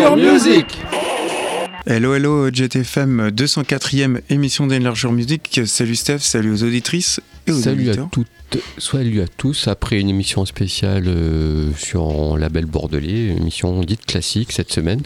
[0.00, 0.66] Music
[1.86, 5.60] Hello, hello, JTFM, 204e émission d'Enlargeur Music.
[5.64, 8.26] Salut Steph, salut aux auditrices et aux Salut à toutes,
[8.76, 9.68] salut à tous.
[9.68, 12.02] Après une émission spéciale euh, sur
[12.34, 15.00] un label bordelais, une émission dite classique cette semaine.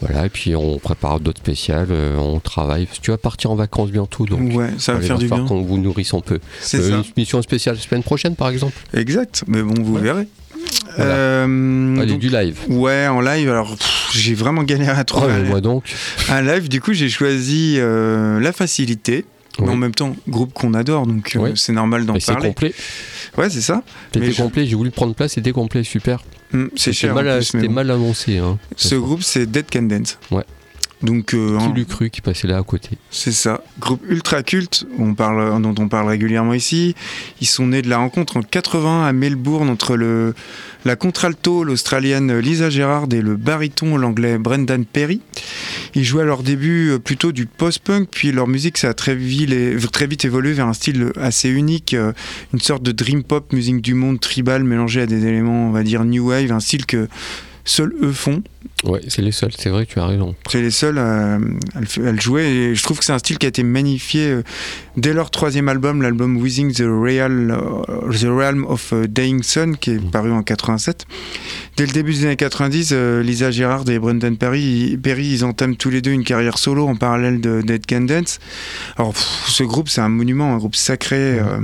[0.00, 2.88] Voilà, et puis on prépare d'autres spéciales, euh, on travaille.
[3.02, 5.56] Tu vas partir en vacances bientôt, donc Ouais, ça va faire du falloir bien.
[5.56, 6.38] qu'on vous nourrisse un peu.
[6.60, 6.96] C'est Euh, ça.
[6.96, 8.76] Une émission spéciale semaine prochaine, par exemple.
[8.94, 10.00] Exact, mais bon, vous Ouais.
[10.00, 10.28] verrez.
[10.96, 11.10] Voilà.
[11.14, 12.56] Euh, Allez, donc- du live.
[12.68, 13.76] Ouais, en live, alors
[14.12, 15.84] j'ai vraiment galéré à Oh, trouver un- moi donc.
[16.28, 16.68] un live.
[16.68, 19.24] Du coup, j'ai choisi euh, la facilité.
[19.60, 22.48] Mais en même temps, groupe qu'on adore, donc euh, c'est normal d'en Et c'est parler.
[22.48, 22.74] complet.
[23.38, 23.84] Ouais, c'est ça.
[24.12, 26.24] C'était Mais je- complet, j'ai voulu prendre place, c'était complet, super.
[26.52, 27.12] Hum, c'est C'était cher.
[27.12, 27.72] en mal, c'était bon.
[27.74, 28.38] mal annoncé.
[28.38, 28.58] Hein.
[28.76, 30.18] Ce groupe, c'est Dead Can Dance.
[30.32, 30.42] Ouais.
[31.04, 33.62] Donc, euh, Qui l'eût cru qui passait là à côté C'est ça.
[33.78, 36.94] Groupe ultra culte, on parle, dont on parle régulièrement ici.
[37.40, 40.34] Ils sont nés de la rencontre en 80 à Melbourne entre le,
[40.86, 45.20] la contralto, l'australienne Lisa Gerrard et le baryton, l'anglais Brendan Perry.
[45.94, 49.14] Ils jouaient à leur début euh, plutôt du post-punk, puis leur musique ça a très
[49.14, 49.50] vite,
[49.92, 52.12] très vite évolué vers un style assez unique, euh,
[52.52, 55.82] une sorte de dream pop, musique du monde tribal mélangée à des éléments, on va
[55.82, 57.08] dire, new wave, un style que
[57.64, 58.42] seuls eux font.
[58.84, 60.34] Ouais, c'est les seuls, c'est vrai, tu as raison.
[60.50, 63.18] C'est les seuls à, à le à le jouer et je trouve que c'est un
[63.18, 64.42] style qui a été magnifié euh,
[64.96, 69.76] dès leur troisième album, l'album Within the, Real, euh, the Realm of euh, Dying Sun,
[69.76, 70.10] qui est Mm.
[70.10, 71.06] paru en 87.
[71.76, 75.76] Dès le début des années 90, euh, Lisa Gerrard et Brendan Perry, Perry, ils entament
[75.76, 78.38] tous les deux une carrière solo en parallèle de Dead Can Dance.
[78.96, 81.16] Alors, pff, ce groupe, c'est un monument, un groupe sacré.
[81.38, 81.58] euh,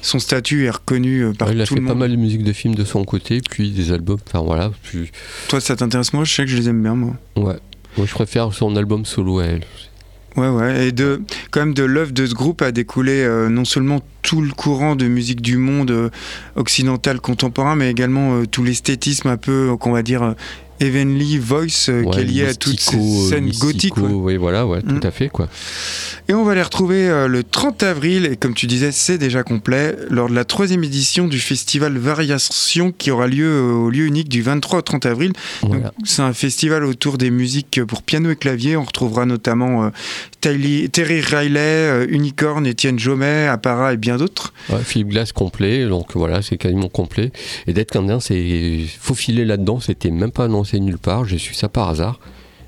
[0.00, 2.00] son statut est reconnu euh, par Ouais, il a tout fait le pas monde.
[2.00, 4.70] mal de musique de films de son côté, puis des albums, enfin voilà.
[4.82, 5.10] Puis,
[5.48, 7.14] Toi, ça t'intéresse moi Je que je les aime bien, moi.
[7.36, 7.58] ouais.
[7.98, 9.64] Moi je préfère son album solo à elle.
[10.36, 11.20] Ouais, ouais, et de,
[11.50, 14.96] quand même de l'œuvre de ce groupe a découlé euh, non seulement tout le courant
[14.96, 16.08] de musique du monde euh,
[16.56, 20.34] occidental contemporain, mais également euh, tout l'esthétisme un peu, qu'on va dire,
[20.80, 23.96] Heavenly Voice, euh, qui est lié à toutes ces scènes mystico, gothiques.
[23.98, 24.08] ouais.
[24.12, 25.00] Oui, voilà, ouais, Mm.
[25.00, 25.48] tout à fait, quoi.
[26.28, 29.42] Et on va les retrouver euh, le 30 avril, et comme tu disais, c'est déjà
[29.42, 34.06] complet, lors de la troisième édition du festival Variation qui aura lieu euh, au lieu
[34.06, 35.32] unique du 23 au 30 avril.
[35.62, 35.92] Voilà.
[36.04, 38.76] C'est un festival autour des musiques pour piano et clavier.
[38.76, 39.90] On retrouvera notamment euh,
[40.40, 44.52] Terry Riley, euh, Unicorn, Étienne Jomet, Appara et bien d'autres.
[44.70, 47.30] Ouais, Philippe Glass complet, donc voilà, c'est quasiment complet.
[47.66, 51.68] Et d'être Candien, c'est faufilé là-dedans, c'était même pas annoncé nulle part, j'ai su ça
[51.68, 52.18] par hasard.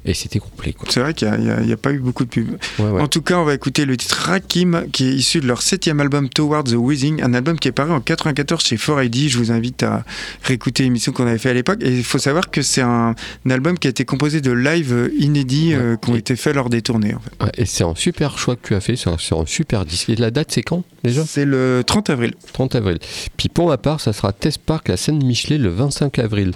[0.06, 0.74] Et c'était complet.
[0.90, 2.58] C'est vrai qu'il n'y a, pas eu beaucoup de pubs.
[2.78, 3.00] Ouais, ouais.
[3.00, 5.98] En tout cas, on va écouter le titre Rakim, qui est issu de leur septième
[6.00, 9.28] album Towards the Withing, un album qui est paru en 94 chez 4AD.
[9.28, 10.04] Je vous invite à
[10.42, 11.78] réécouter l'émission qu'on avait fait à l'époque.
[11.82, 13.14] Et il faut savoir que c'est un,
[13.46, 15.74] un album qui a été composé de live inédits Ouais.
[15.80, 17.14] euh, qui ont Et- été faits lors des tournées.
[17.14, 17.60] en fait.
[17.62, 19.16] Et c'est un super choix que tu as fait, c'est un,
[19.46, 20.10] super disque.
[20.10, 21.24] Et la date, c'est quand déjà?
[21.26, 22.34] C'est le 30 avril.
[22.52, 22.98] 30 avril.
[23.36, 26.52] Puis pour ma part, ça sera Test Park à Seine-Michelet le 25 avril.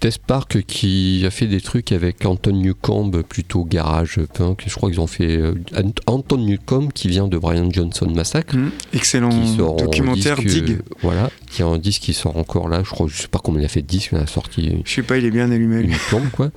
[0.00, 4.64] Test Park qui a fait des trucs avec Anton Newcomb, plutôt garage punk.
[4.66, 8.56] Je crois qu'ils ont fait euh, Ant- Anton Newcomb qui vient de Brian Johnson Massacre.
[8.56, 8.70] Mhm.
[8.92, 9.30] Excellent
[9.76, 10.76] documentaire disque, Dig.
[10.76, 12.82] euh, voilà, qui a un disque qui sort encore là.
[12.84, 14.90] Je crois, je sais pas combien il a fait de disques, il a sorti Je
[14.92, 15.80] sais pas, il est bien allumé.
[15.80, 16.50] une quoi.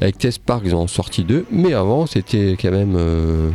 [0.00, 2.94] Avec Test Park, ils en ont sorti deux, mais avant c'était quand même.
[2.96, 3.50] euh,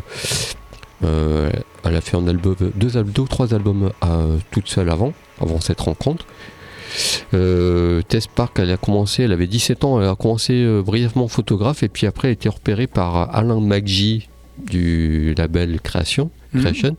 [1.03, 1.49] euh,
[1.85, 4.19] elle a fait un album, deux, deux trois albums à,
[4.51, 6.25] toute seule avant, avant cette rencontre.
[7.33, 11.27] Euh, Test Park, elle a commencé, elle avait 17 ans, elle a commencé euh, brièvement
[11.27, 14.27] photographe et puis après elle a été repérée par Alain Maggi
[14.69, 16.61] du label Création, Mhm.
[16.61, 16.97] Creation,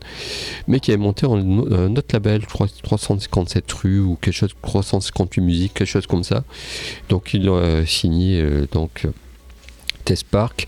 [0.67, 4.51] mais qui avait monté un, un autre label, je crois 357 rue ou quelque chose,
[4.61, 6.43] 358 musiques, quelque chose comme ça.
[7.09, 9.09] Donc il a signé euh, donc euh,
[10.05, 10.67] Test Park.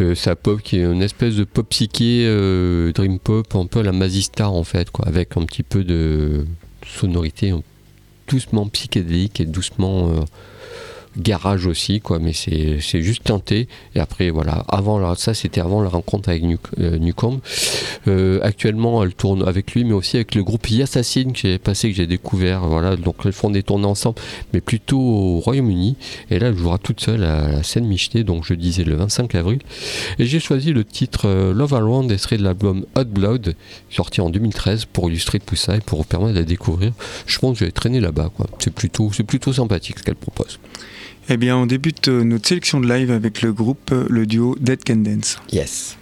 [0.00, 3.80] Euh, sa pop qui est une espèce de pop psyché, euh, dream pop, un peu
[3.80, 6.46] à la Mazistar en fait, quoi, avec un petit peu de
[6.86, 7.58] sonorité euh,
[8.28, 10.20] doucement psychédélique et doucement euh,
[11.16, 13.68] garage aussi, quoi, mais c'est juste teinté.
[13.94, 17.40] Et après, voilà, avant ça c'était avant la rencontre avec Newcomb.
[18.42, 21.96] actuellement, elle tourne avec lui, mais aussi avec le groupe Yassassin que j'ai passé, que
[21.96, 22.60] j'ai découvert.
[22.66, 24.16] Voilà, donc elles font des tournées ensemble,
[24.52, 25.96] mais plutôt au Royaume-Uni.
[26.30, 29.34] Et là, elle jouera toute seule à la scène Micheté, donc je disais le 25
[29.34, 29.60] avril.
[30.18, 33.54] Et j'ai choisi le titre Love Around, extrait de l'album Hot Blood,
[33.90, 36.92] sorti en 2013, pour illustrer tout ça et pour vous permettre de la découvrir.
[37.26, 38.30] Je pense que je vais traîner là-bas.
[38.58, 40.58] C'est plutôt, plutôt sympathique ce qu'elle propose.
[41.28, 44.56] Eh bien, on débute euh, notre sélection de live avec le groupe, euh, le duo
[44.60, 45.38] Dead Can Dance.
[45.50, 45.96] Yes.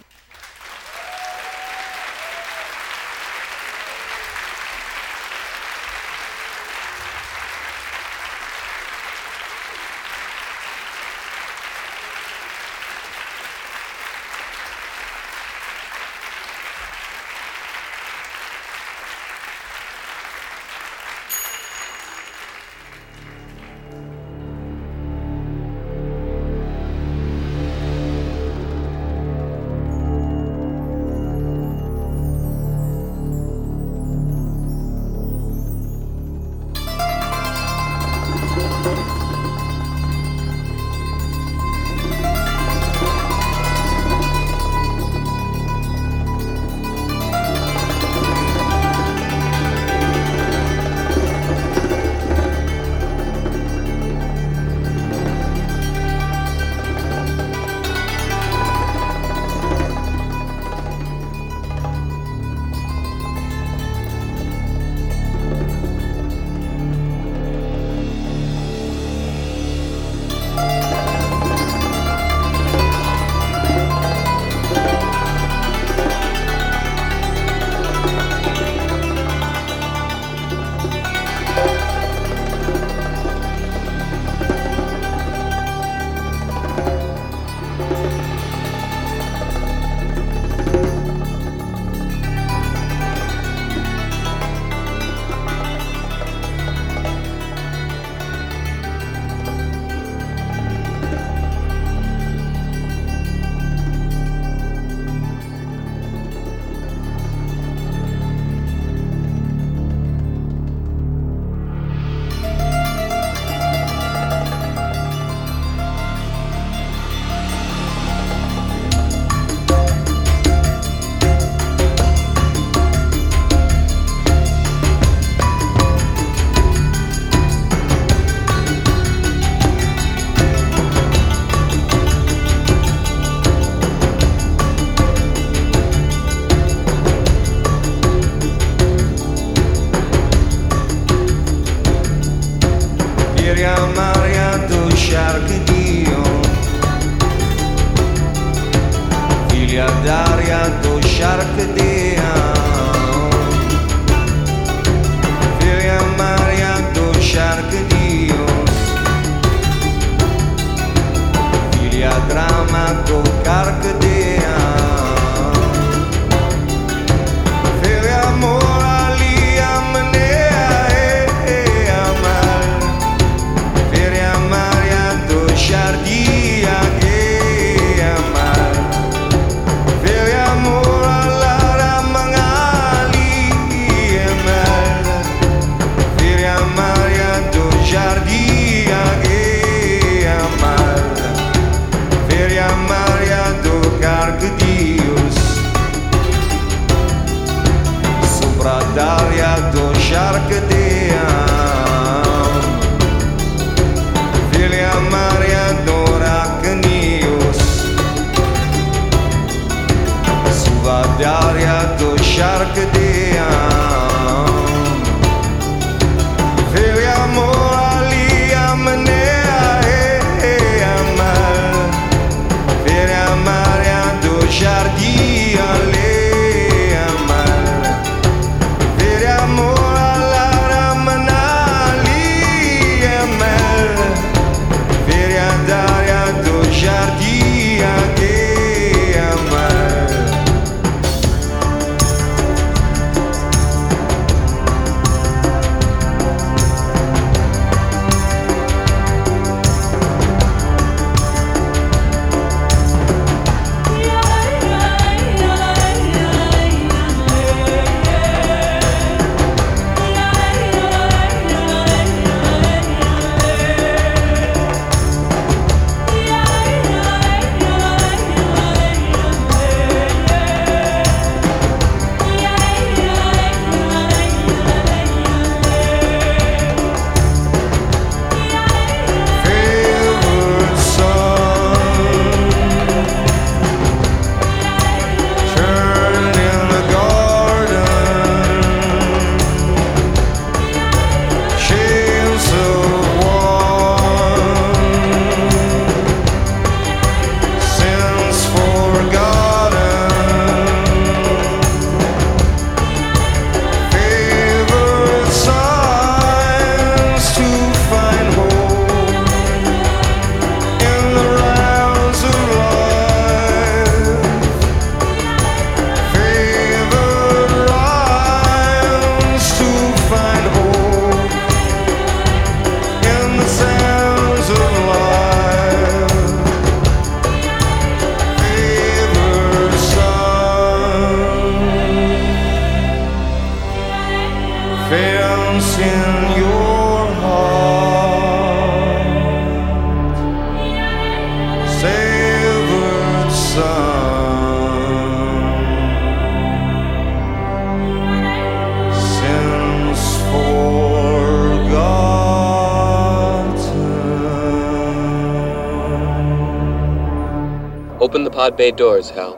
[358.42, 359.31] Pod bay doors, Hal.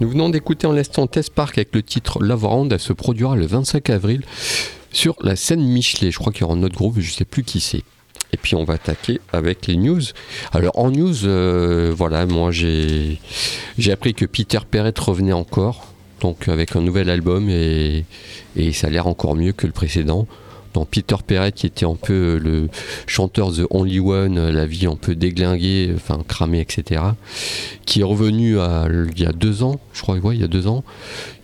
[0.00, 2.72] Nous venons d'écouter en l'instant Test Park avec le titre Love Round.
[2.72, 4.22] Elle se produira le 25 avril
[4.92, 6.10] sur la scène Michelet.
[6.10, 7.84] Je crois qu'il y aura un autre groupe, je ne sais plus qui c'est.
[8.32, 10.00] Et puis on va attaquer avec les news.
[10.52, 13.18] Alors en news, euh, voilà, moi j'ai
[13.92, 15.88] appris que Peter Perret revenait encore,
[16.20, 18.06] donc avec un nouvel album et
[18.72, 20.26] ça a l'air encore mieux que le précédent.
[20.74, 22.68] Donc Peter Perret qui était un peu le
[23.06, 27.02] chanteur The Only One, la vie un peu déglinguée, enfin cramée, etc.
[27.86, 30.66] Qui est revenu il y a deux ans, je crois, ouais, il y a deux
[30.66, 30.84] ans,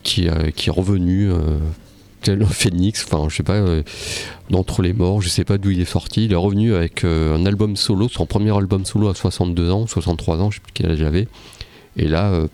[0.02, 1.30] qui, qui est revenu
[2.22, 3.60] tel un phénix, enfin je sais pas,
[4.50, 6.26] d'entre les morts, je sais pas d'où il est sorti.
[6.26, 10.40] Il est revenu avec un album solo, son premier album solo à 62 ans, 63
[10.40, 11.26] ans, je sais plus quel âge j'avais.
[11.96, 12.46] Et là,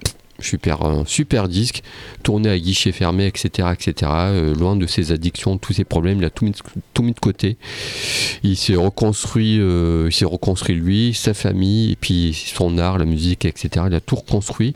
[0.43, 1.83] super, un super disque,
[2.23, 3.69] tourné à guichet fermé, etc.
[3.73, 4.11] etc.
[4.15, 7.57] Euh, loin de ses addictions, tous ses problèmes, il a tout mis, de côté.
[8.43, 13.87] Il s'est reconstruit, euh, il lui, sa famille, et puis son art, la musique, etc.
[13.89, 14.75] Il a tout reconstruit.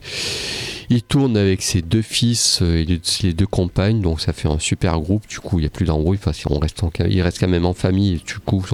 [0.88, 4.58] Il tourne avec ses deux fils euh, et les deux compagnes, donc ça fait un
[4.58, 5.26] super groupe.
[5.28, 6.18] Du coup, il n'y a plus d'embrouille.
[6.24, 8.64] Enfin, on reste il reste quand même en famille, du coup,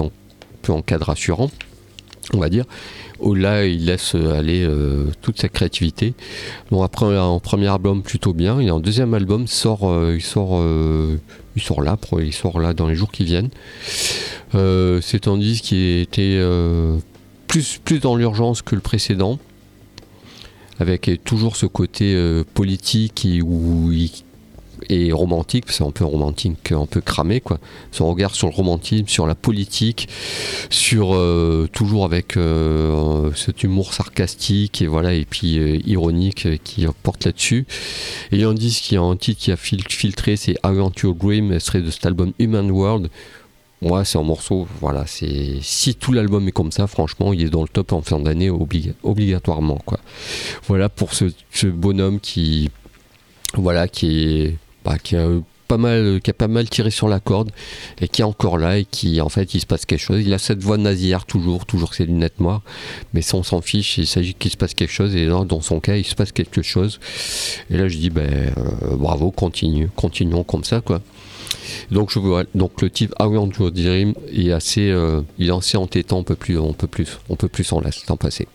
[0.61, 1.51] peu en cadre rassurant,
[2.33, 2.65] on va dire
[3.31, 6.13] là il laisse aller euh, toute sa créativité.
[6.71, 10.59] Donc après un premier album plutôt bien, et un deuxième album sort, euh, il sort,
[10.59, 11.17] euh,
[11.55, 13.49] il sort là, il sort là dans les jours qui viennent.
[14.53, 16.39] c'est un disque qui était
[17.47, 19.39] plus, plus dans l'urgence que le précédent,
[20.79, 22.15] avec toujours ce côté
[22.53, 24.11] politique où il
[24.89, 27.59] et romantique, c'est un peu romantique, un peu cramé, quoi.
[27.91, 30.07] Son regard sur le romantisme, sur la politique,
[30.69, 36.85] sur euh, toujours avec euh, cet humour sarcastique et voilà et puis euh, ironique qui
[37.03, 37.65] porte là-dessus.
[38.31, 41.15] Et il y a un a un titre qui a filtré, c'est I Want Your
[41.15, 43.09] Dream, serait de cet album Human World.
[43.81, 47.49] Moi, c'est un morceau, voilà, c'est si tout l'album est comme ça, franchement, il est
[47.49, 49.99] dans le top en fin d'année obligatoirement, quoi.
[50.67, 52.69] Voilà pour ce, ce bonhomme qui,
[53.55, 55.27] voilà, qui est bah, qui a
[55.67, 57.51] pas mal qui a pas mal tiré sur la corde
[57.99, 60.21] et qui est encore là et qui en fait il se passe quelque chose.
[60.21, 62.61] Il a cette voix nasillarde toujours toujours ses lunettes noires
[63.13, 63.97] mais ça on s'en fiche.
[63.97, 66.31] Il s'agit qu'il se passe quelque chose et là dans son cas il se passe
[66.31, 66.99] quelque chose.
[67.69, 71.01] Et là je dis ben euh, bravo continue continuons comme ça quoi.
[71.91, 75.77] Donc je vois donc le type Want Your Dream est assez euh, il est assez
[75.77, 77.81] entêtant on peut plus on peut plus on peut plus s'en
[78.17, 78.47] passer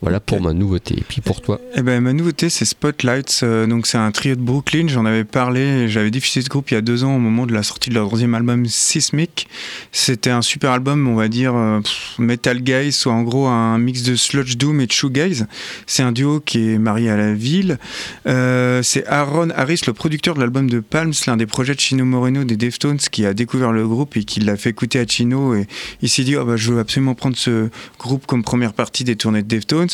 [0.00, 0.94] voilà pour ma nouveauté.
[0.96, 3.40] Et puis pour toi eh ben, Ma nouveauté, c'est Spotlights.
[3.42, 4.86] Euh, donc, c'est un trio de Brooklyn.
[4.86, 5.88] J'en avais parlé.
[5.88, 7.94] J'avais diffusé ce groupe il y a deux ans au moment de la sortie de
[7.94, 9.48] leur troisième album Sismic.
[9.90, 11.80] C'était un super album, on va dire, euh,
[12.18, 15.46] Metal Gaze, soit en gros un mix de Sludge Doom et de Shoegaze.
[15.86, 17.78] C'est un duo qui est marié à la ville.
[18.26, 22.04] Euh, c'est Aaron Harris, le producteur de l'album de Palms, l'un des projets de Chino
[22.04, 25.56] Moreno des Deftones, qui a découvert le groupe et qui l'a fait écouter à Chino.
[25.56, 25.66] Et
[26.02, 29.16] il s'est dit oh, bah, Je veux absolument prendre ce groupe comme première partie des
[29.16, 29.87] tournées de Deftones.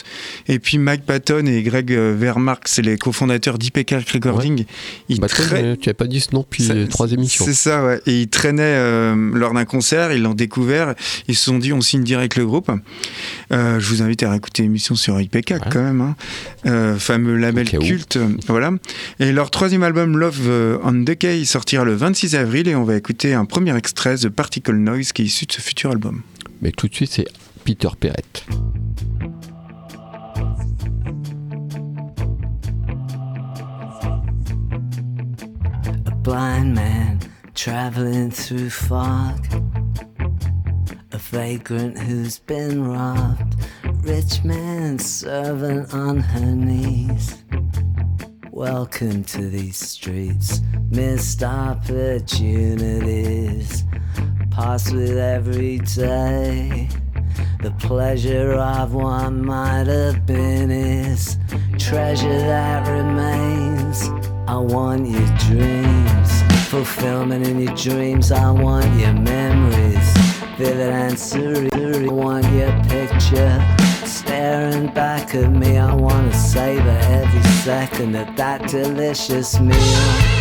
[0.49, 4.65] Et puis Mike Patton et Greg euh, Vermark, c'est les cofondateurs d'IPK Recording.
[5.09, 7.45] Ils bah, Tu n'avais pas dit ce nom depuis trois émissions.
[7.45, 8.01] C'est ça, ouais.
[8.07, 10.95] Et ils traînaient euh, lors d'un concert, ils l'ont découvert,
[11.29, 12.71] ils se sont dit on signe direct le groupe.
[13.53, 16.01] Euh, je vous invite à écouter l'émission sur IPK quand même,
[16.65, 16.97] hein.
[16.99, 18.19] fameux label culte.
[18.49, 18.73] Voilà.
[19.21, 23.35] Et leur troisième album Love on Decay sortira le 26 avril et on va écouter
[23.35, 26.23] un premier extrait de Particle Noise qui est issu de ce futur album.
[26.63, 27.27] Mais tout de suite c'est
[27.65, 28.25] Peter Perret.
[36.35, 37.21] Blind man
[37.55, 39.47] traveling through fog.
[41.13, 43.55] A vagrant who's been robbed.
[44.03, 47.45] Rich man's servant on her knees.
[48.51, 53.85] Welcome to these streets, missed opportunities.
[54.51, 56.89] Pass with every day.
[57.63, 61.39] The pleasure of one might have been is
[61.79, 64.11] treasure that remains.
[64.47, 66.24] I want your dreams,
[66.75, 68.33] fulfillment in your dreams.
[68.33, 70.13] I want your memories,
[70.59, 72.09] vivid and surreal.
[72.09, 73.65] I want your picture
[74.05, 75.79] staring back at me.
[75.79, 80.34] I wanna savor every second of that delicious meal.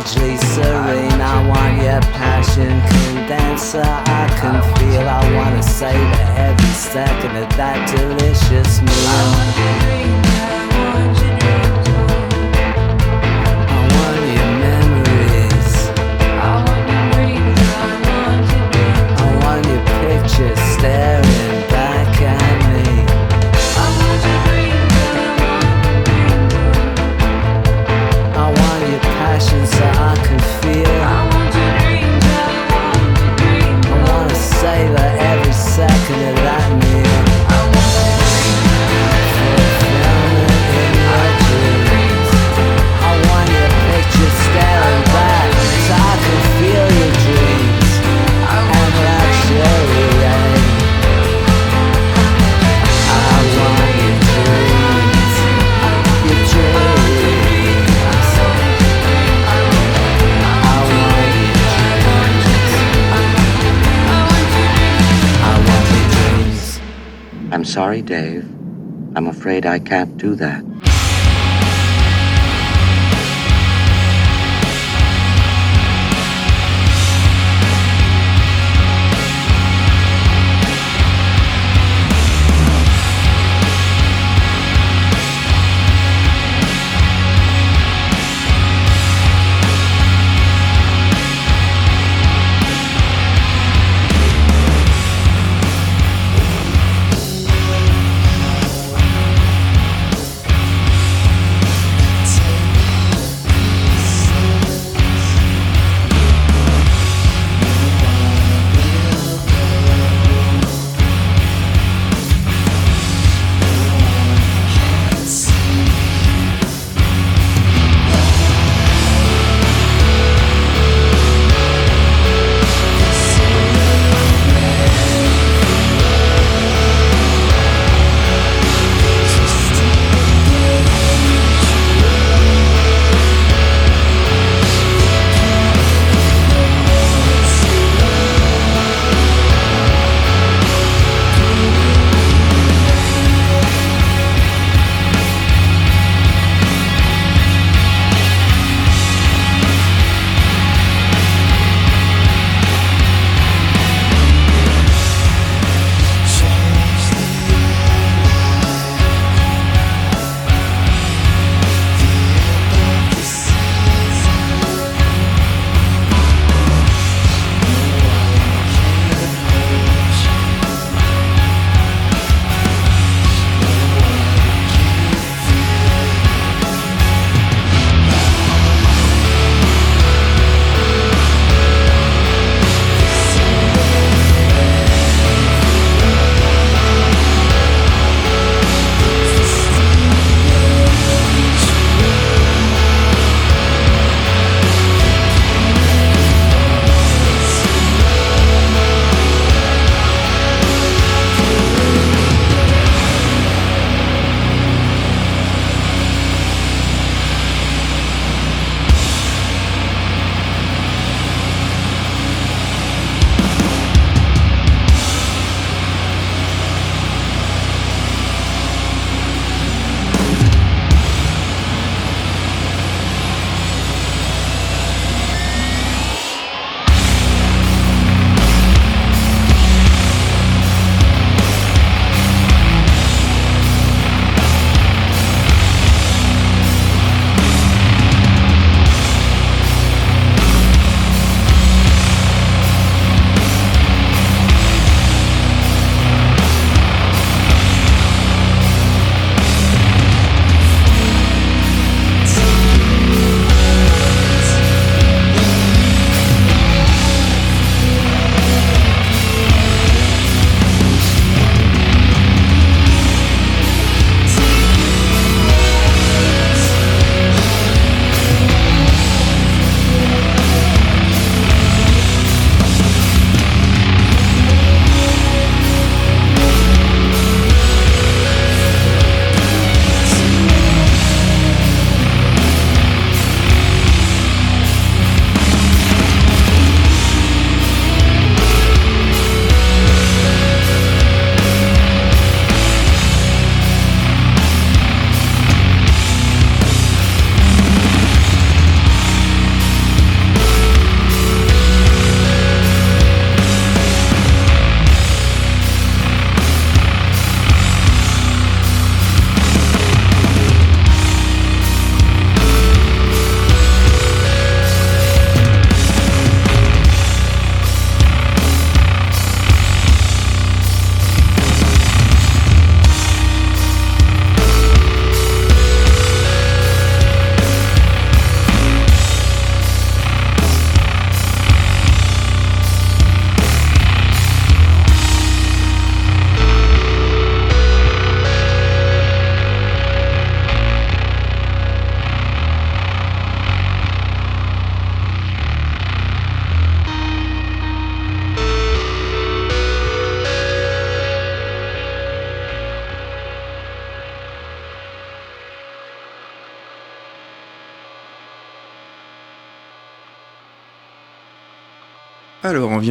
[0.00, 1.20] Savagely serene.
[1.20, 3.82] I want your passion condenser.
[3.84, 5.08] I can feel.
[5.08, 10.69] I wanna savor every second of that delicious meal.
[67.70, 68.42] Sorry, Dave.
[69.14, 70.69] I'm afraid I can't do that.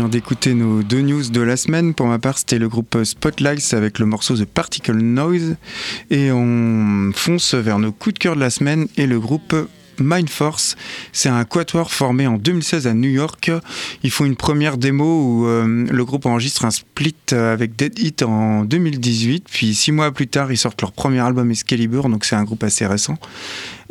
[0.09, 1.93] D'écouter nos deux news de la semaine.
[1.93, 5.55] Pour ma part, c'était le groupe Spotlights avec le morceau The Particle Noise.
[6.09, 9.55] Et on fonce vers nos coups de cœur de la semaine et le groupe
[9.99, 10.75] Mind Force.
[11.11, 13.51] C'est un quatuor formé en 2016 à New York.
[14.03, 18.23] Ils font une première démo où euh, le groupe enregistre un split avec Dead Hit
[18.23, 19.45] en 2018.
[19.49, 22.63] Puis six mois plus tard, ils sortent leur premier album Excalibur, donc c'est un groupe
[22.63, 23.17] assez récent.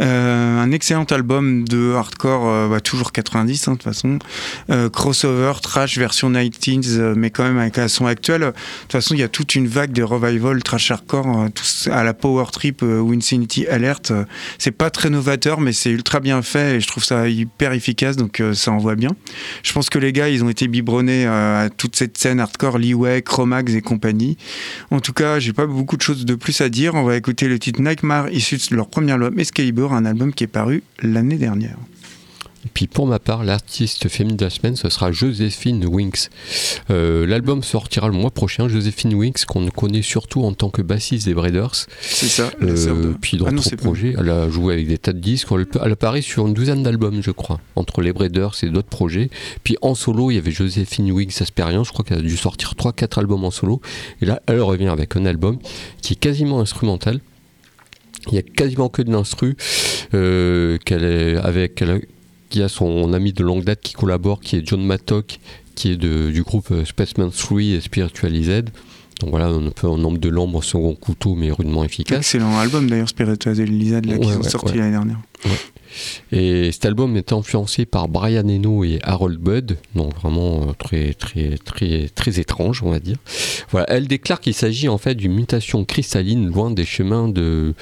[0.00, 4.18] Euh, un excellent album de hardcore, euh, bah, toujours 90 hein, de toute façon.
[4.70, 8.40] Euh, crossover, trash, version 19 mais quand même avec un son actuel.
[8.40, 8.46] De
[8.82, 11.48] toute façon, il y a toute une vague de revival trash hardcore
[11.90, 14.12] à la Power Trip ou Infinity Alert.
[14.58, 18.16] c'est pas très novateur, mais c'est ultra bien fait et je trouve ça hyper efficace,
[18.16, 19.10] donc ça envoie bien.
[19.62, 23.22] Je pense que les gars, ils ont été biberonnés à toute cette scène hardcore, Leeway,
[23.22, 24.36] Chromax et compagnie.
[24.90, 26.94] En tout cas, j'ai pas beaucoup de choses de plus à dire.
[26.94, 30.44] On va écouter le titre Nightmare issu de leur premier album Excalibur un album qui
[30.44, 31.76] est paru l'année dernière.
[32.64, 36.28] Et puis pour ma part, l'artiste féminine de la semaine, ce sera Joséphine Winks.
[36.90, 38.68] Euh, l'album sortira le mois prochain.
[38.68, 41.86] Joséphine Winks, qu'on connaît surtout en tant que bassiste des Breeders.
[42.00, 42.50] C'est ça.
[42.62, 45.48] Euh, Puis dans d'autres ah projets, elle a joué avec des tas de disques.
[45.82, 49.30] Elle apparaît sur une douzaine d'albums, je crois, entre les Breeders et d'autres projets.
[49.62, 51.86] Puis en solo, il y avait Joséphine Winks Experience.
[51.86, 53.80] Je crois qu'elle a dû sortir 3-4 albums en solo.
[54.20, 55.58] Et là, elle revient avec un album
[56.02, 57.20] qui est quasiment instrumental
[58.30, 59.56] il y a quasiment que de l'instru
[60.14, 61.84] euh, qu'elle est avec
[62.50, 65.38] qui a son ami de longue date qui collabore qui est John Mattock
[65.74, 68.70] qui est du groupe euh, Spaceman 3 et Spiritualized
[69.20, 72.18] donc voilà, on peut en nombre de l'ombre, second couteau, mais rudement efficace.
[72.18, 75.18] Excellent album d'ailleurs, Spiritualized, là, qui est sorti l'année dernière.
[76.32, 81.14] Et cet album est influencé par Brian Eno et Harold Budd, donc vraiment euh, très
[81.14, 83.16] très très très étrange, on va dire.
[83.88, 87.74] Elle déclare qu'il s'agit en fait d'une mutation cristalline loin des chemins de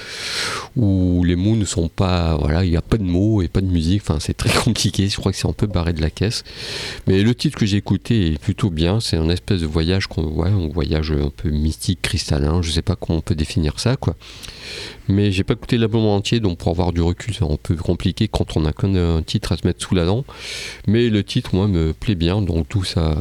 [0.75, 3.61] où les mots ne sont pas, voilà, il n'y a pas de mots et pas
[3.61, 4.01] de musique.
[4.01, 5.07] Enfin, c'est très compliqué.
[5.09, 6.43] Je crois que c'est un peu barré de la caisse.
[7.07, 8.99] Mais le titre que j'ai écouté est plutôt bien.
[8.99, 12.61] C'est un espèce de voyage qu'on voit, un voyage un peu mystique, cristallin.
[12.61, 14.15] Je sais pas comment on peut définir ça, quoi.
[15.07, 17.96] Mais j'ai pas écouté l'album entier, donc pour avoir du recul, c'est un peu compliqué
[18.31, 20.23] quand on a qu'un titre à se mettre sous la dent.
[20.87, 23.15] Mais le titre, moi, me plaît bien, donc tout ça.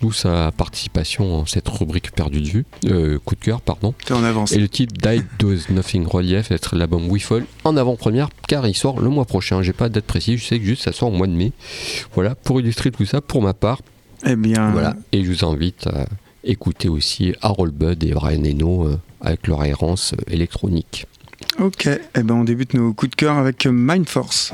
[0.00, 3.94] D'où sa participation à cette rubrique perdue de vue, euh, coup de cœur, pardon.
[4.12, 4.52] en avance.
[4.52, 8.76] Et le titre Died Does Nothing Relief, être l'album We Fall en avant-première, car il
[8.76, 9.60] sort le mois prochain.
[9.60, 11.50] J'ai pas de date précise, je sais que juste ça sort au mois de mai.
[12.14, 13.80] Voilà, pour illustrer tout ça, pour ma part.
[14.24, 14.70] Eh bien.
[14.70, 16.06] Voilà, et je vous invite à
[16.44, 21.06] écouter aussi Harold Budd et Brian Eno euh, avec leur errance euh, électronique.
[21.58, 24.52] Ok, et eh ben on débute nos coups de cœur avec Mind Force.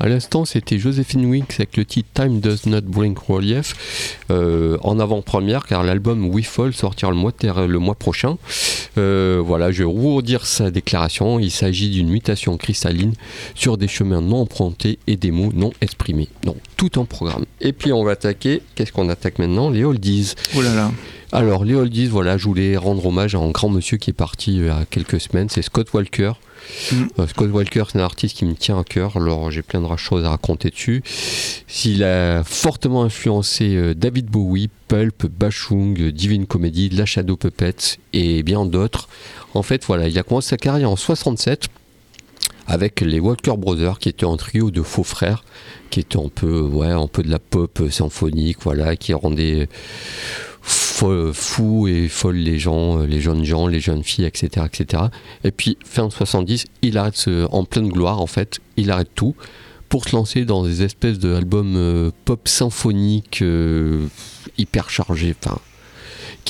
[0.00, 5.00] À l'instant, c'était Josephine Winks avec le titre Time Does Not Bring Relief euh, en
[5.00, 8.38] avant-première, car l'album We Fall sortira le mois, ter- le mois prochain.
[8.96, 11.40] Euh, voilà, je vais vous redire sa déclaration.
[11.40, 13.14] Il s'agit d'une mutation cristalline
[13.56, 16.28] sur des chemins non empruntés et des mots non exprimés.
[16.44, 17.44] Donc, tout en programme.
[17.60, 18.62] Et puis, on va attaquer.
[18.76, 19.68] Qu'est-ce qu'on attaque maintenant?
[19.68, 20.34] Les oldies.
[20.56, 20.92] Oh là là.
[21.32, 24.60] Alors, les oldies, voilà, je voulais rendre hommage à un grand monsieur qui est parti
[24.60, 26.32] euh, il y a quelques semaines, c'est Scott Walker.
[27.18, 29.96] Euh, Scott Walker, c'est un artiste qui me tient à cœur, alors j'ai plein de
[29.96, 31.02] choses à raconter dessus.
[31.84, 37.98] Il a fortement influencé euh, David Bowie, Pulp, Bashung, euh, Divine Comedy, La Shadow Puppets
[38.12, 39.08] et bien d'autres.
[39.54, 41.68] En fait, voilà, il a commencé sa carrière en 67
[42.68, 45.42] avec les Walker Brothers, qui étaient un trio de faux frères,
[45.90, 49.68] qui étaient un peu, un peu de la pop euh, symphonique, voilà, qui rendait
[50.62, 55.04] fou, et folle les gens, euh, les jeunes gens, les jeunes filles, etc., etc.
[55.44, 59.34] Et puis fin 70, il arrête en pleine gloire en fait, il arrête tout
[59.88, 64.06] pour se lancer dans des espèces d'albums euh, pop symphoniques euh,
[64.58, 65.58] hyper chargés, enfin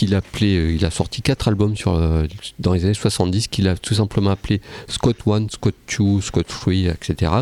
[0.07, 2.26] euh, il a sorti quatre albums sur, euh,
[2.59, 6.72] dans les années 70 qu'il a tout simplement appelé Scott 1, Scott 2, Scott 3,
[6.72, 7.32] etc.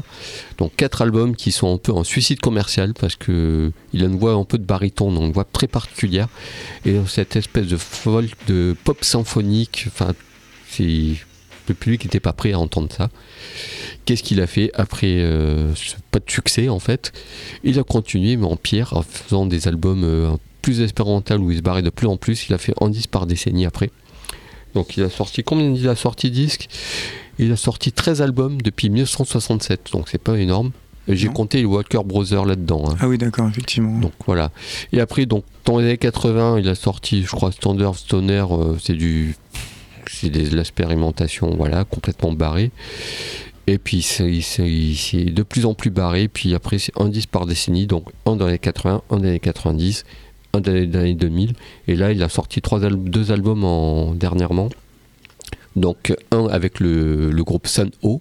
[0.59, 4.19] Donc quatre albums qui sont un peu en suicide commercial parce que il a une
[4.19, 6.29] voix un peu de baryton, donc une voix très particulière.
[6.85, 10.13] Et cette espèce de folk, de pop symphonique, enfin,
[10.69, 11.15] c'est
[11.69, 13.11] le public n'était pas prêt à entendre ça.
[14.05, 17.13] Qu'est-ce qu'il a fait après euh, ce- pas de succès en fait?
[17.65, 20.31] Il a continué mais en pire en faisant des albums euh,
[20.63, 22.49] plus expérimental où il se barrait de plus en plus.
[22.49, 23.91] Il a fait un disque par décennie après.
[24.75, 26.69] Donc il a sorti combien il a sorti disques?
[27.39, 30.71] Il a sorti 13 albums depuis 1967, donc c'est pas énorme.
[31.09, 32.83] J'ai compté les Walker Brothers là-dedans.
[32.91, 32.97] hein.
[32.99, 34.01] Ah oui, d'accord, effectivement.
[34.01, 34.51] Donc voilà.
[34.93, 38.75] Et après, donc dans les années 80, il a sorti, je crois, Standard Stoner, euh,
[38.83, 39.37] c'est du,
[40.11, 42.71] c'est des- de l'expérimentation, voilà, complètement barré.
[43.69, 46.29] Et puis c'est de plus en plus barré.
[46.29, 49.23] Puis après, c'est un disque par décennie, donc un dans les années 80, un dans
[49.23, 50.05] les années 90,
[50.55, 51.55] un dans les années 2000.
[51.89, 54.69] Et là, il a sorti trois al- deux albums en, dernièrement.
[55.75, 58.21] Donc un avec le, le groupe Sun O,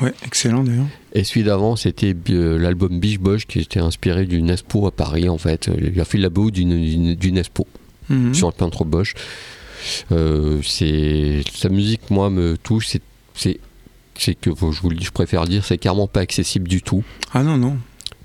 [0.00, 0.86] Ouais, excellent d'ailleurs.
[1.12, 5.28] et celui d'avant, c'était euh, l'album Biche Bosch qui était inspiré d'une expo à Paris
[5.28, 5.70] en fait.
[5.78, 7.66] Il a fait la BO d'une- expo
[8.10, 8.34] Mhm.
[8.34, 9.14] sur le peintre Bosch.
[10.12, 12.86] Euh, c'est sa musique, moi, me touche.
[12.88, 13.02] C'est
[13.34, 13.58] c'est
[14.16, 17.02] c'est que je vous le dis, je préfère dire, c'est carrément pas accessible du tout.
[17.32, 17.76] Ah non, non.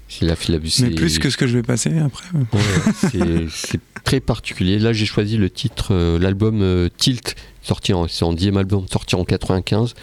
[0.08, 2.26] C'est la, la, Mais plus que ce que je vais passer après.
[2.54, 4.80] Ouais, c'est- c'est très particulier.
[4.80, 8.86] Là, j'ai choisi le titre, euh, l'album euh, Tilt, sorti en, c'est en 10 album,
[8.92, 9.94] sorti en 95,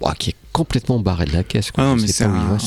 [0.00, 1.70] Ouah, qui est complètement barré de la caisse.
[1.76, 2.58] Ah c'est un-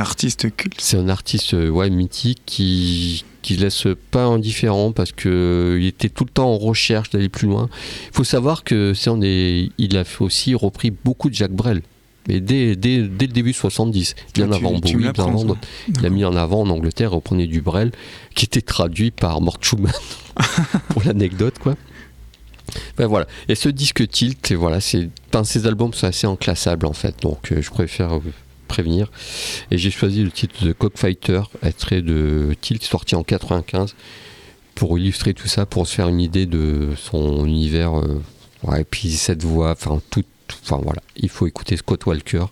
[0.00, 0.80] artiste culte.
[0.80, 5.86] c'est un artiste euh, ouais, mythique qui qui laisse pas indifférent parce que euh, il
[5.88, 7.68] était tout le temps en recherche d'aller plus loin.
[8.12, 11.82] Il faut savoir que c'est des- il a aussi repris beaucoup de Jacques Brel.
[12.28, 15.56] Mais dès, dès, dès le début 70, bien Ah, tu- avant Bowie, bien avant.
[15.98, 17.90] Il a mis en avant en Angleterre, reprenait du Brel,
[18.36, 19.92] qui était traduit par Mort Schumann,
[20.90, 21.74] pour l'anecdote, quoi.
[23.02, 23.26] Ben voilà.
[23.48, 25.08] Et ce disque Tilt, et voilà, c'est,
[25.42, 28.20] ces albums sont assez inclassables, en fait, donc euh, je préfère euh,
[28.68, 29.10] prévenir.
[29.72, 33.96] Et j'ai choisi le titre de Cockfighter, extrait de Tilt, sorti en 95,
[34.76, 37.98] pour illustrer tout ça, pour se faire une idée de son univers.
[37.98, 38.22] euh,
[38.62, 40.22] ouais, et puis cette voix, enfin, tout-
[40.62, 42.44] enfin voilà, il faut écouter Scott Walker.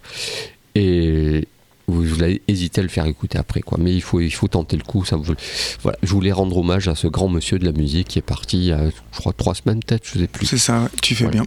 [0.74, 1.46] Et
[1.90, 3.78] vous, allez hésiter à le faire écouter après, quoi.
[3.80, 5.04] Mais il faut, il faut tenter le coup.
[5.04, 5.34] Ça vous-
[5.82, 8.58] voilà, je voulais rendre hommage à ce grand monsieur de la musique qui est parti
[8.58, 10.46] il y a, je crois, trois semaines peut-être, je sais plus.
[10.46, 11.42] C'est ça, tu fais Voilà.
[11.42, 11.46] bien.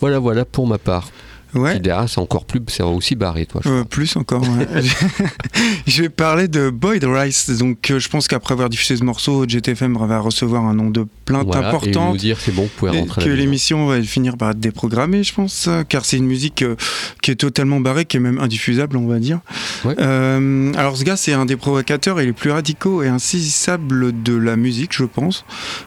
[0.00, 1.08] Voilà, voilà pour ma part.
[1.56, 1.72] Ouais.
[1.72, 3.60] Puis derrière, c'est encore plus, c'est aussi barré, toi.
[3.64, 4.42] je Euh, plus encore.
[4.42, 4.82] ouais.
[5.86, 7.50] je vais parler de Boyd Rice.
[7.50, 11.06] Donc, euh, je pense qu'après avoir diffusé ce morceau, GTFM va recevoir un nom de
[11.24, 14.50] plainte Voilà, et nous dire c'est bon, vous pouvez rentrer que l'émission va finir par
[14.50, 16.64] être déprogrammée, je pense, euh, car c'est une musique
[17.22, 19.40] qui est totalement barrée, qui est même indiffusable, on va dire.
[19.84, 19.94] Ouais.
[19.98, 24.36] Euh, alors ce gars, c'est un des provocateurs et les plus radicaux et insaisissables de
[24.36, 25.44] la musique, je pense.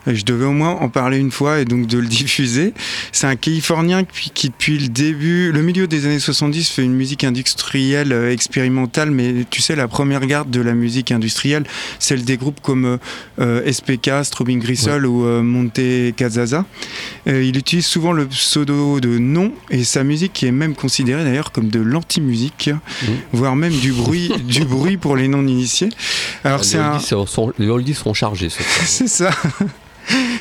[0.07, 2.73] Et je devais au moins en parler une fois et donc de le diffuser.
[3.11, 6.93] C'est un Californien qui, qui, depuis le début, le milieu des années 70, fait une
[6.93, 11.65] musique industrielle euh, expérimentale, mais tu sais, la première garde de la musique industrielle,
[11.99, 12.97] celle des groupes comme euh,
[13.41, 16.63] euh, SPK, Strobing Grisol ou Monte Casaza.
[17.27, 21.51] Euh, il utilise souvent le pseudo de nom et sa musique est même considérée d'ailleurs
[21.51, 22.69] comme de l'anti-musique,
[23.33, 25.89] voire même du bruit, du bruit pour les non-initiés.
[26.45, 26.99] Alors les, c'est un,
[27.57, 28.49] les oldies sont chargés.
[28.85, 29.31] c'est ça.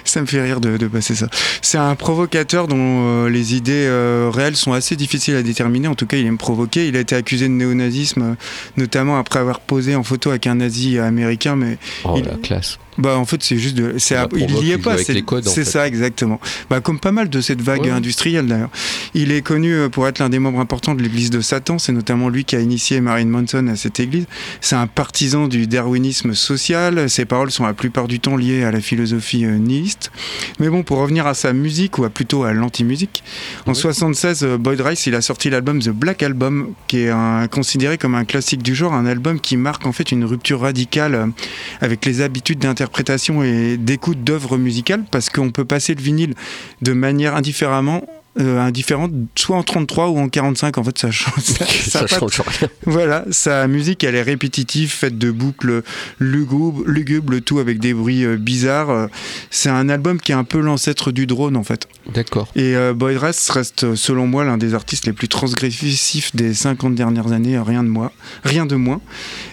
[0.09, 1.28] Ça me fait rire de, de passer ça.
[1.61, 5.86] C'est un provocateur dont euh, les idées euh, réelles sont assez difficiles à déterminer.
[5.88, 6.88] En tout cas, il aime provoquer.
[6.88, 8.34] Il a été accusé de néonazisme, euh,
[8.76, 11.56] notamment après avoir posé en photo avec un nazi américain.
[11.56, 12.78] Mais Oh Il- la classe.
[13.00, 15.22] Bah en fait c'est juste de, c'est à- pour il moi, y est pas, c'est
[15.44, 16.40] c'est ça exactement.
[16.68, 17.90] Bah comme pas mal de cette vague Ouais.
[17.90, 18.70] industrielle d'ailleurs.
[19.14, 21.78] Il est connu pour être l'un des membres importants de l'Église de Satan.
[21.78, 24.26] C'est notamment lui qui a initié Marilyn Manson à cette église.
[24.61, 27.09] C'est un partisan du darwinisme social.
[27.09, 29.59] Ses paroles sont la plupart du temps liées à la philosophie euh,
[30.61, 33.22] Mais bon, pour revenir à sa musique ou à plutôt à l'anti-musique,
[33.66, 33.74] en Ouais.
[33.74, 37.99] 76, euh, Boyd Rice il a sorti l'album The Black Album, qui est un- considéré
[37.99, 41.26] comme un classique du genre, un album qui marque en fait une rupture radicale euh,
[41.80, 46.34] avec les habitudes d'interprétation et d'écoute d'œuvres musicales, parce qu'on peut passer le vinyle
[46.82, 48.05] de manière indifféremment.
[48.41, 51.43] Euh, indifférente, soit en 33 ou en 45, en fait ça change.
[51.43, 52.68] ça- change rien.
[52.86, 55.82] voilà, sa musique elle est répétitive, faite de boucles
[56.20, 58.91] lugubres, tout avec des bruits euh, bizarres.
[58.91, 59.07] Euh,
[59.51, 61.86] C'est un album qui est un peu l'ancêtre du drone en fait.
[62.14, 62.49] D'accord.
[62.57, 66.55] Et euh, Boyd Rice reste, euh, selon moi, l'un des artistes les plus transgressifs des
[66.55, 68.11] 50 dernières années, euh, rien de moins.
[68.45, 69.01] Rien de moins.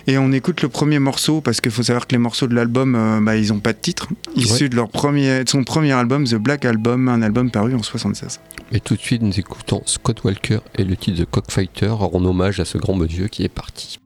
[0.08, 2.96] Et on écoute le premier morceau, parce qu'il faut savoir que les morceaux de l'album,
[2.96, 6.26] euh, bah, ils n'ont pas de titre, issu de, leur premier, de son premier album,
[6.26, 8.40] The Black Album, un album paru en 76.
[8.76, 12.60] Et tout de suite, nous écoutons Scott Walker et le titre de Cockfighter en hommage
[12.60, 14.00] à ce grand monsieur qui est parti.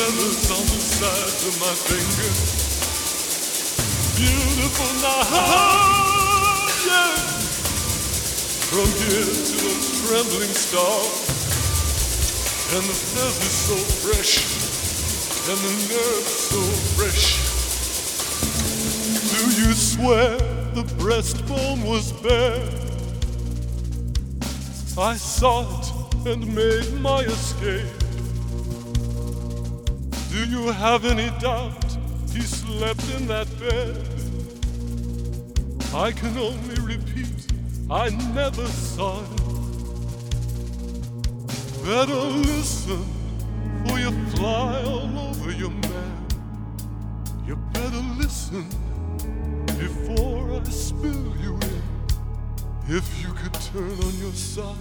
[0.00, 2.40] Feathers on the sides of my fingers.
[4.16, 5.28] Beautiful night,
[6.88, 7.12] yeah.
[8.72, 11.00] From here to those trembling star,
[12.76, 14.32] and the feathers so fresh,
[15.50, 16.62] and the nerves so
[16.96, 17.24] fresh.
[19.36, 20.38] Do you swear
[20.72, 22.64] the breastbone was bare?
[24.96, 25.86] I saw it
[26.26, 27.99] and made my escape.
[30.50, 31.96] You have any doubt
[32.32, 33.96] he slept in that bed?
[35.94, 37.46] I can only repeat,
[37.88, 39.42] I never saw it.
[41.84, 43.04] Better listen,
[43.86, 46.26] for you fly all over your man.
[47.46, 48.66] You better listen
[49.78, 51.82] before I spill you in.
[52.88, 54.74] If you could turn on your side,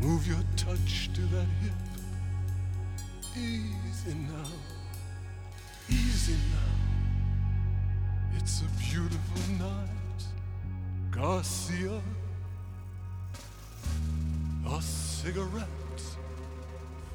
[0.00, 1.72] move your touch to that hip.
[4.06, 4.50] Easy now,
[5.88, 6.72] easy now.
[8.36, 10.22] It's a beautiful night,
[11.10, 12.02] Garcia.
[14.68, 16.02] A cigarette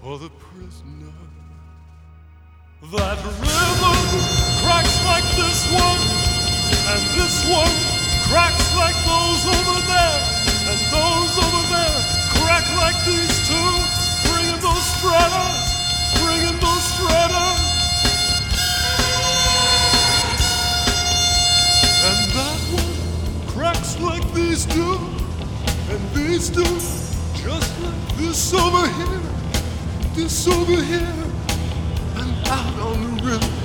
[0.02, 1.14] for the prisoner.
[2.82, 4.00] That rhythm
[4.66, 6.02] cracks like this one,
[6.90, 7.76] and this one
[8.34, 10.22] cracks like those over there,
[10.74, 12.02] and those over there
[12.42, 13.72] crack like these two,
[14.26, 15.69] bringing those stratas,
[22.02, 24.98] And that one cracks like these two,
[25.90, 26.64] and these two
[27.44, 29.22] just like this over here,
[30.16, 31.16] this over here.
[32.16, 33.59] And out on the river.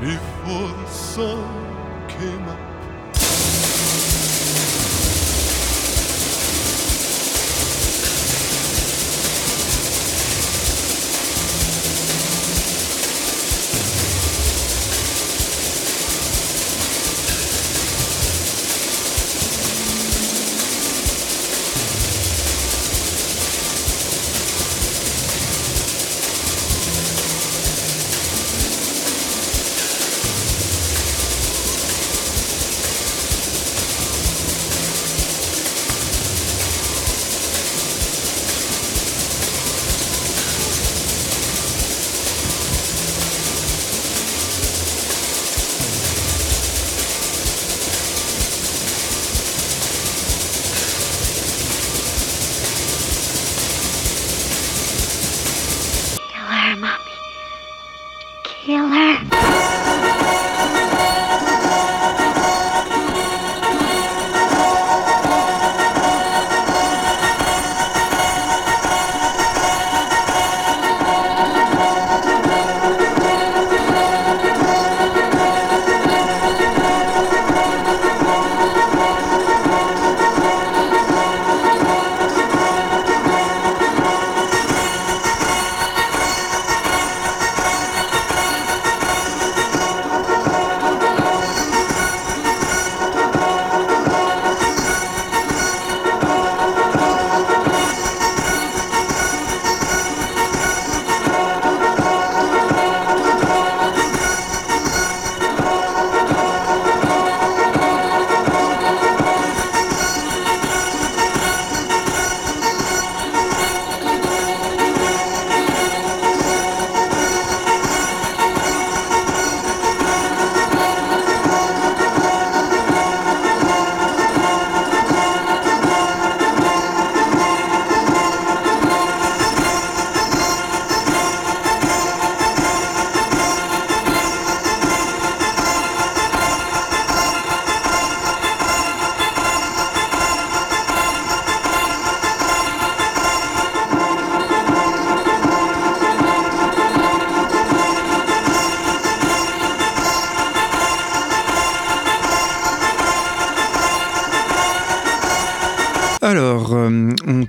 [0.00, 2.75] Before the sun came up.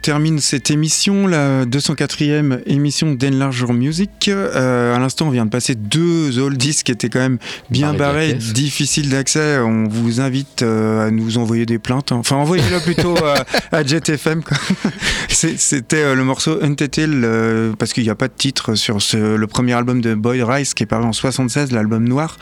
[0.08, 4.30] Termine cette émission, la 204e émission d'Enlarger Music.
[4.30, 7.38] Euh, à l'instant, on vient de passer deux oldies qui étaient quand même
[7.70, 9.60] bien Barrés difficiles d'accès.
[9.60, 12.12] On vous invite euh, à nous envoyer des plaintes.
[12.12, 12.18] hein.
[12.18, 13.46] Enfin, envoyez-le plutôt à,
[13.76, 14.42] à JetFM.
[15.30, 19.36] C'était euh, le morceau Untitled, euh, parce qu'il n'y a pas de titre sur ce-
[19.36, 22.38] le premier album de Boyd Rice qui est paru en 76, l'album noir.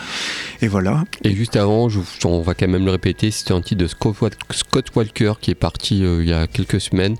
[0.62, 1.03] Et voilà.
[1.24, 4.16] Et juste avant, je- on va quand même le répéter, c'était un titre de Scott,
[4.22, 7.16] Wa- Scott Walker qui est parti euh, il y a quelques semaines.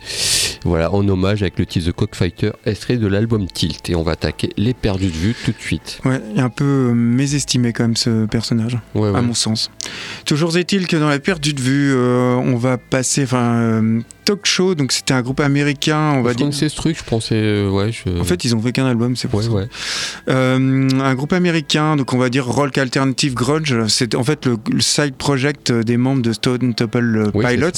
[0.64, 3.90] Voilà, en hommage avec le titre The Cockfighter, extrait de l'album Tilt.
[3.90, 6.00] Et on va attaquer les perdus de vue tout de suite.
[6.06, 8.78] Ouais, un peu euh, mésestimé quand même ce personnage.
[8.94, 9.18] Ouais, ouais.
[9.18, 9.72] à mon sens.
[10.26, 14.46] Toujours est-il que dans la perte de vue, euh, on va passer, enfin, euh, Talk
[14.46, 16.46] Show, donc c'était un groupe américain, on va je dire.
[16.48, 17.36] connaissais ce truc, je pensais.
[17.36, 18.20] euh, ouais, je...
[18.20, 19.52] En fait, ils ont fait qu'un album, c'est pour ouais, ça.
[19.52, 19.68] ouais.
[20.28, 23.88] Un groupe américain, donc on va dire rock alternative grunge.
[23.88, 27.70] C'est en fait le, le side project des membres de Stone Temple c'est Pilots.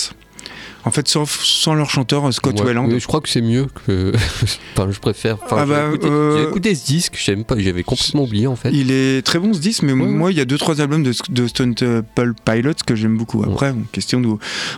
[0.88, 2.90] En fait, sans leur chanteur Scott Ouais, Weiland.
[2.98, 4.14] je crois que c'est mieux que.
[4.78, 5.38] enfin, je préfère.
[5.44, 8.48] Enfin, Ah j'ai bah, écouté, euh, j'ai écouté ce disque, j'aime pas, j'avais complètement oublié
[8.48, 8.70] en fait.
[8.74, 11.04] Il est très bon ce disque, mais Ouais, moi il y a deux trois albums
[11.04, 13.44] de, de Stone Temple Pilots que j'aime beaucoup.
[13.44, 14.28] Après, question de.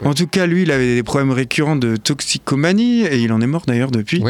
[0.04, 3.48] En tout cas, lui, il avait des problèmes récurrents de toxicomanie et il en est
[3.48, 4.24] mort d'ailleurs depuis.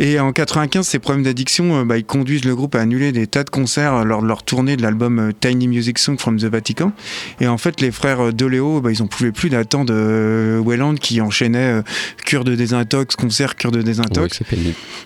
[0.00, 3.26] Et en 95, ces problèmes d'addiction, euh, bah, ils conduisent le groupe à annuler des
[3.26, 6.44] tas de concerts lors de leur tournée de l'album euh, Tiny Music Song from the
[6.44, 6.92] Vatican.
[7.40, 10.94] Et en fait, les frères euh, Doleo, bah, ils en pouvaient plus d'attendre euh, Welland
[11.14, 11.82] qui enchaînait euh,
[12.24, 14.40] cure de désintox, concert, cure de désintox.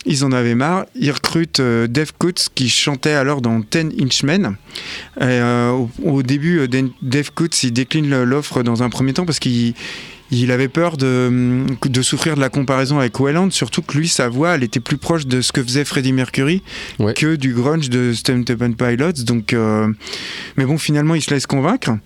[0.06, 0.86] Ils en avaient marre.
[0.94, 4.56] Ils recrutent euh, Dave Coates qui chantait alors dans Ten Inch Men.
[5.20, 6.66] Et, euh, au, au début,
[7.02, 9.74] Dave Coates il décline l'offre dans un premier temps parce qu'il
[10.30, 14.28] il avait peur de, de souffrir de la comparaison avec Wayland, surtout que lui, sa
[14.28, 16.62] voix, elle était plus proche de ce que faisait Freddie Mercury
[16.98, 17.14] Ouais.
[17.14, 19.24] que du grunge de Stone Temple Pilots.
[19.24, 19.88] Donc, euh,
[20.56, 21.96] mais bon, finalement, il se laisse convaincre.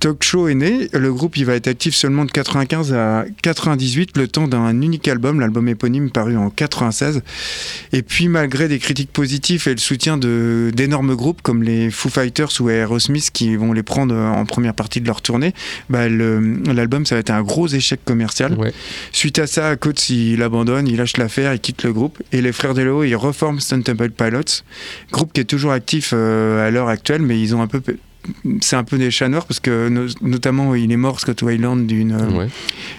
[0.00, 0.88] Talk Show est né.
[0.92, 5.08] Le groupe, il va être actif seulement de 95 à 98, le temps d'un unique
[5.08, 7.22] album, l'album éponyme paru en 96.
[7.92, 12.50] Et puis, malgré des critiques positives et le soutien d'énormes groupes comme les Foo Fighters
[12.60, 15.54] ou Aerosmith qui vont les prendre en première partie de leur tournée,
[15.90, 18.54] bah, l'album, ça va être un gros échec commercial.
[18.54, 18.72] Ouais.
[19.12, 22.22] Suite à ça, Coates, il abandonne, il lâche l'affaire, il quitte le groupe.
[22.32, 24.62] Et les frères Delo, ils reforment Stone Temple Pilots,
[25.12, 27.80] groupe qui est toujours actif euh, à l'heure actuelle, mais ils ont un peu.
[28.60, 31.76] C'est un peu des chats noirs parce que no- notamment il est mort Scott Weiland
[31.76, 32.48] d'une euh, Ouais.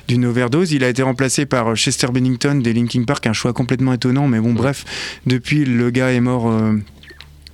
[0.08, 0.72] d'une overdose.
[0.72, 4.40] Il a été remplacé par Chester Bennington des Linkin Park, un choix complètement étonnant, mais
[4.40, 4.86] bon bref,
[5.26, 6.76] depuis le gars est mort, euh,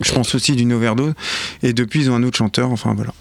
[0.02, 1.14] je pense aussi d'une overdose,
[1.64, 3.12] et depuis ils ont un autre chanteur, enfin voilà.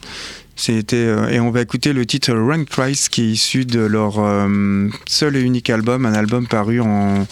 [0.57, 4.18] C'était euh, et on va écouter le titre Rank Price qui est issu de leur
[4.18, 7.26] euh, seul et unique album, un album paru en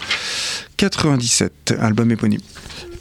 [0.77, 2.41] 97, album éponyme.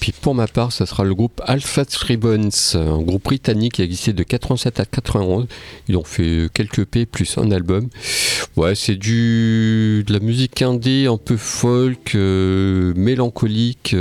[0.00, 3.84] Puis pour ma part, ça sera le groupe Alpha Ribbons, un groupe britannique qui a
[3.84, 5.46] existé de 87 à 91.
[5.88, 7.88] Ils ont fait quelques P plus un album.
[8.56, 13.94] Ouais, c'est du de la musique indé, un peu folk, euh, mélancolique.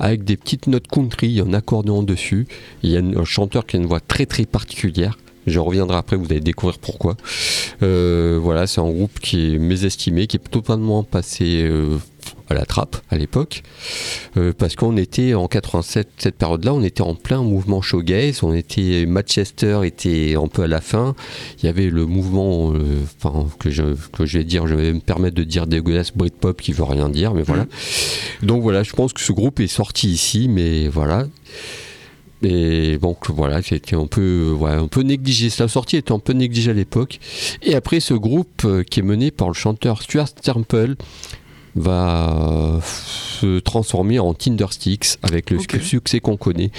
[0.00, 2.46] avec des petites notes country, un accordéon dessus.
[2.82, 5.16] Il y a un chanteur qui a une voix très très particulière.
[5.48, 7.16] Je reviendrai après, vous allez découvrir pourquoi.
[7.82, 11.98] Euh, voilà, c'est un groupe qui est mésestimé, qui est totalement passé euh,
[12.50, 13.62] à la trappe à l'époque.
[14.36, 18.54] Euh, parce qu'on était en 87, cette période-là, on était en plein mouvement showgaze, on
[18.54, 21.14] était Manchester était un peu à la fin.
[21.62, 24.92] Il y avait le mouvement, euh, enfin que je que je vais dire, je vais
[24.92, 27.66] me permettre de dire dégueulasse Britpop qui veut rien dire, mais voilà.
[28.42, 31.26] Donc voilà, je pense que ce groupe est sorti ici, mais voilà.
[32.42, 35.50] Et donc voilà, c'était un peu, ouais, un peu négligé.
[35.50, 37.18] Sa sortie était un peu négligée à l'époque.
[37.62, 40.94] Et après, ce groupe euh, qui est mené par le chanteur Stuart Temple
[41.74, 46.70] va se transformer en Tindersticks avec le succès qu'on connaît.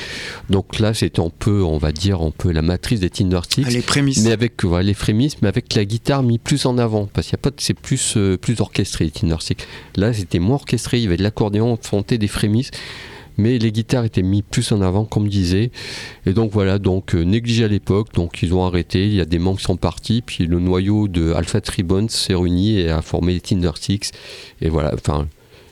[0.49, 3.65] Donc là, c'était un peu, on va dire, un peu la matrice des Tindersticks.
[3.67, 4.23] Ah, les prémices.
[4.23, 7.33] Mais avec voilà, les frémisses, mais avec la guitare mis plus en avant, parce qu'il
[7.33, 9.65] y a pas, de- c'est plus euh, plus orchestré les Tinder Stick.
[9.95, 12.71] Là, c'était moins orchestré, il y avait de l'accordéon, fonté des frémisses,
[13.39, 15.71] mais les guitares étaient mis plus en avant, comme je disais.
[16.25, 19.07] Et donc voilà, donc euh, négligé à l'époque, donc ils ont arrêté.
[19.07, 22.35] Il y a des membres qui sont partis, puis le noyau de Alpha Tribons s'est
[22.35, 24.11] réuni et a formé Tinder Sticks.
[24.61, 25.27] Et voilà, enfin.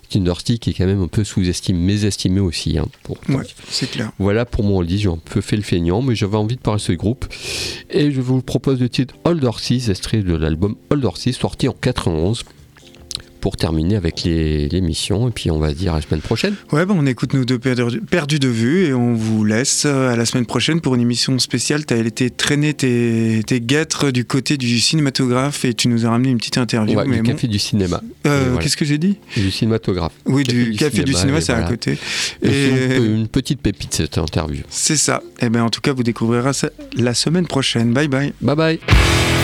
[0.10, 2.78] Tinder Stick est quand même un peu sous-estimé, mésestimé aussi.
[2.78, 4.10] hein, pour- Ouais, c'est clair.
[4.20, 6.78] voilà pour mon dit j'ai un peu fait le feignant, mais j'avais envie de parler
[6.80, 7.26] de ce groupe.
[7.90, 11.74] Et je vous propose le titre Old Horses, extrait de l'album Old Horses, sorti en
[11.74, 12.44] 91.
[13.42, 16.56] Pour terminer avec les- l'émission, et puis on va se dire à la semaine prochaine.
[16.72, 20.16] Ouais, bah, on écoute nous deux perdus, de vue et on vous laisse euh, à
[20.16, 21.86] la semaine prochaine pour une émission spéciale.
[21.86, 26.10] Tu as été traîner tes, tes guêtres du côté du cinématographe et tu nous as
[26.10, 26.98] ramené une petite interview.
[26.98, 27.32] Ouais, mais du bon.
[27.32, 28.02] café du cinéma.
[28.26, 28.62] Euh, voilà.
[28.64, 29.18] Qu'est-ce que j'ai dit?
[29.36, 30.14] Du cinématographe.
[30.26, 31.98] Oui, Café du café du cinéma, c'est à côté.
[32.42, 34.64] Et une, une petite pépite cette interview.
[34.70, 35.22] c'est ça.
[35.42, 37.94] Et ben en tout cas, vous découvrirez ça la semaine prochaine.
[37.94, 38.34] Bye bye.
[38.42, 39.37] Bye bye